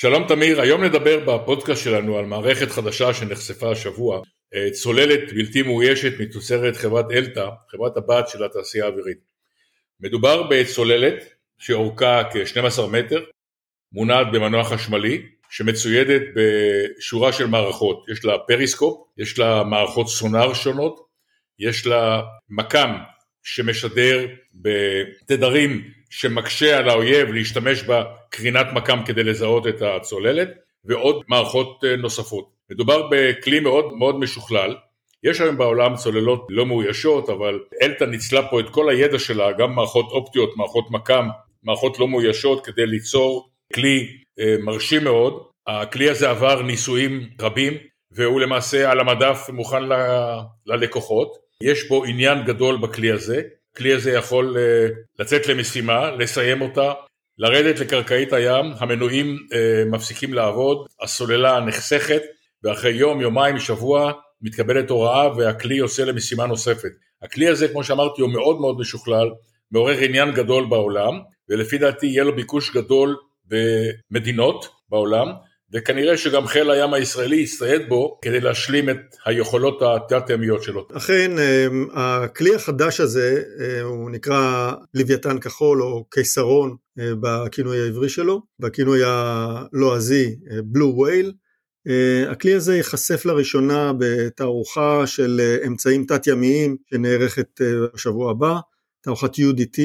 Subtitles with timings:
[0.00, 4.22] שלום תמיר, היום נדבר בפודקאסט שלנו על מערכת חדשה שנחשפה השבוע,
[4.54, 9.18] אה, צוללת בלתי מאוישת מתוצרת חברת אלתא, חברת הבת של התעשייה האווירית.
[10.00, 11.24] מדובר בצוללת
[11.58, 13.24] שאורכה כ-12 מטר,
[13.92, 21.00] מונעת במנוע חשמלי, שמצוידת בשורה של מערכות, יש לה פריסקופ, יש לה מערכות סונאר שונות,
[21.58, 22.90] יש לה מקם
[23.42, 30.48] שמשדר בתדרים שמקשה על האויב להשתמש בקרינת מקם כדי לזהות את הצוללת
[30.84, 32.50] ועוד מערכות אה, נוספות.
[32.70, 34.76] מדובר בכלי מאוד מאוד משוכלל,
[35.24, 39.74] יש היום בעולם צוללות לא מאוישות אבל אלתא ניצלה פה את כל הידע שלה, גם
[39.74, 41.28] מערכות אופטיות, מערכות מקם,
[41.62, 44.06] מערכות לא מאוישות כדי ליצור כלי
[44.40, 45.42] אה, מרשים מאוד.
[45.66, 47.72] הכלי הזה עבר ניסויים רבים
[48.12, 49.92] והוא למעשה על המדף מוכן ל,
[50.66, 51.36] ללקוחות.
[51.62, 53.42] יש בו עניין גדול בכלי הזה,
[53.72, 54.88] הכלי הזה יכול אה,
[55.18, 56.92] לצאת למשימה, לסיים אותה,
[57.38, 62.22] לרדת לקרקעית הים, המנועים אה, מפסיקים לעבוד, הסוללה נחסכת
[62.64, 66.90] ואחרי יום, יומיים, שבוע מתקבלת הוראה והכלי יוצא למשימה נוספת.
[67.22, 69.30] הכלי הזה כמו שאמרתי הוא מאוד מאוד משוכלל,
[69.72, 73.16] מעורר עניין גדול בעולם ולפי דעתי יהיה לו ביקוש גדול
[73.46, 75.26] במדינות בעולם
[75.72, 80.86] וכנראה שגם חיל הים הישראלי יצטייד בו כדי להשלים את היכולות התת-ימיות שלו.
[80.96, 88.08] אכן, אמ, הכלי החדש הזה, אה, הוא נקרא לוויתן כחול או קיסרון אה, בכינוי העברי
[88.08, 91.32] שלו, בכינוי הלועזי בלו וייל.
[92.30, 98.56] הכלי הזה ייחשף לראשונה בתערוכה של אמצעים תת-ימיים שנערכת אה, בשבוע הבא,
[99.00, 99.80] תערוכת UDT,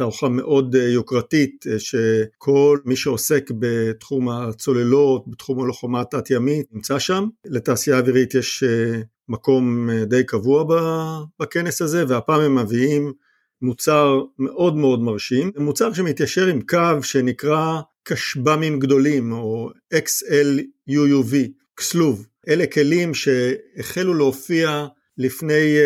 [0.00, 7.28] תערוכה מאוד אה, יוקרתית אה, שכל מי שעוסק בתחום הצוללות, בתחום הלוחמה התת-ימית נמצא שם.
[7.44, 10.64] לתעשייה האווירית יש אה, מקום די קבוע
[11.40, 13.12] בכנס הזה והפעם הם מביאים
[13.62, 21.34] מוצר מאוד מאוד מרשים, מוצר שמתיישר עם קו שנקרא כשב"מים גדולים או XLUUV,
[21.76, 22.26] כסלוב.
[22.48, 24.86] אלה כלים שהחלו להופיע
[25.18, 25.76] לפני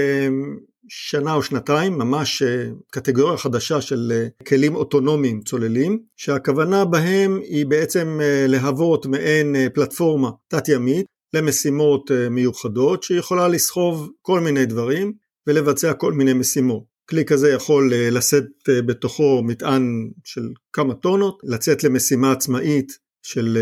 [0.89, 7.67] שנה או שנתיים, ממש אה, קטגוריה חדשה של אה, כלים אוטונומיים צוללים, שהכוונה בהם היא
[7.67, 15.13] בעצם אה, להוות מעין פלטפורמה תת-ימית למשימות מיוחדות שיכולה לסחוב כל מיני דברים
[15.47, 16.85] ולבצע כל מיני משימות.
[17.11, 22.93] כלי כזה יכול לשאת בתוכו מטען של כמה טונות, לצאת למשימה עצמאית
[23.23, 23.59] של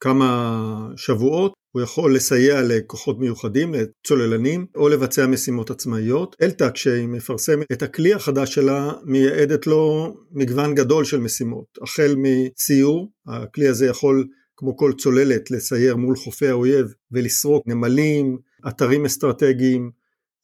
[0.00, 6.36] כמה שבועות הוא יכול לסייע לכוחות מיוחדים, לצוללנים, או לבצע משימות עצמאיות.
[6.42, 11.64] אלתא כשהיא מפרסמת את הכלי החדש שלה, מייעדת לו מגוון גדול של משימות.
[11.82, 19.04] החל מסיור, הכלי הזה יכול כמו כל צוללת לסייר מול חופי האויב ולסרוק נמלים, אתרים
[19.04, 19.90] אסטרטגיים,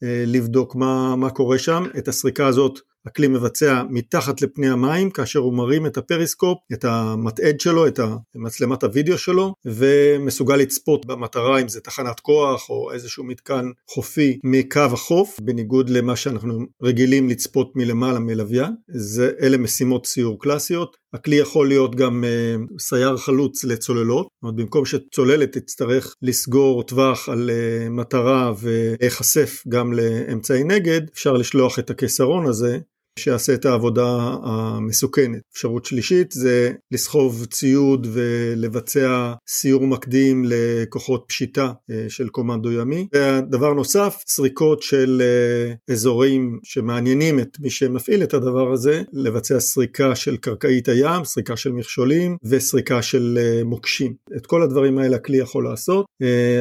[0.03, 1.85] אה, לבדוק מה, מה קורה שם.
[1.99, 7.61] את הסריקה הזאת הכלי מבצע מתחת לפני המים כאשר הוא מרים את הפריסקופ, את המתעד
[7.61, 8.01] שלו, את
[8.35, 14.81] מצלמת הוידאו שלו ומסוגל לצפות במטרה אם זה תחנת כוח או איזשהו מתקן חופי מקו
[14.81, 20.97] החוף בניגוד למה שאנחנו רגילים לצפות מלמעלה מלוויין, זה אלה משימות סיור קלאסיות.
[21.13, 27.29] הכלי יכול להיות גם uh, סייר חלוץ לצוללות, זאת אומרת במקום שצוללת תצטרך לסגור טווח
[27.29, 32.79] על uh, מטרה ולהיחשף גם לאמצעי נגד, אפשר לשלוח את הקיסרון הזה
[33.19, 35.41] שיעשה את העבודה המסוכנת.
[35.53, 43.07] אפשרות שלישית זה לסחוב ציוד ולבצע סיור מקדים לכוחות פשיטה אה, של קומנדו ימי.
[43.15, 50.15] ודבר נוסף, סריקות של אה, אזורים שמעניינים את מי שמפעיל את הדבר הזה, לבצע סריקה
[50.15, 54.15] של קרקעית הים, סריקה של מכשולים וסריקה של אה, מוקשים.
[54.37, 56.07] את כל הדברים האלה הכלי יכול לעשות.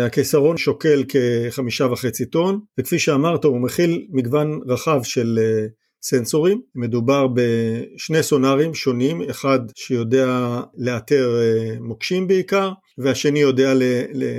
[0.05, 5.39] הקיסרון שוקל כחמישה וחצי טון, וכפי שאמרת הוא מכיל מגוון רחב של
[6.07, 13.73] סנסורים, מדובר בשני סונארים שונים, אחד שיודע לאתר אה, מוקשים בעיקר, והשני יודע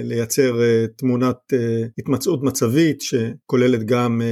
[0.05, 4.23] לייצר אה, תמונת אה, התמצאות מצבית שכוללת גם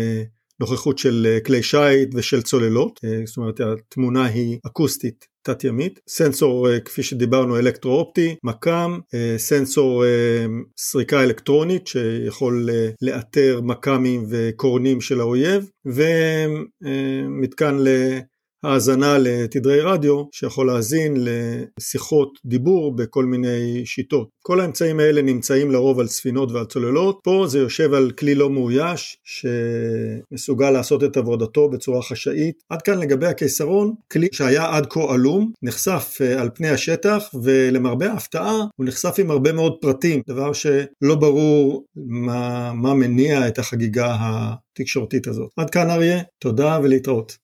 [0.61, 6.81] נוכחות של כלי שיט ושל צוללות, זאת אומרת התמונה היא אקוסטית תת ימית, סנסור אה,
[6.81, 10.47] כפי שדיברנו אלקטרו-אופטי, מקם, אה, סנסור אה,
[10.77, 12.69] סריקה אלקטרונית שיכול
[13.03, 17.77] לאתר מקמים וקורנים של האויב ומתקן
[18.65, 24.29] האזנה לתדרי רדיו שיכול להאזין לשיחות דיבור בכל מיני שיטות.
[24.43, 28.51] כל האמצעים האלה נמצאים לרוב על ספינות ועל צוללות, פה זה יושב על כלי לא
[28.51, 32.63] מאויש שמסוגל לעשות את עבודתו בצורה חשאית.
[32.69, 38.13] עד כאן לגבי הקיסרון, כלי שהיה עד כה עלום, נחשף אה, על פני השטח ולמרבה
[38.13, 44.17] ההפתעה הוא נחשף עם הרבה מאוד פרטים, דבר שלא ברור מה, מה מניע את החגיגה
[44.21, 45.51] התקשורתית הזאת.
[45.57, 47.33] עד כאן אריה, תודה ולהתראות.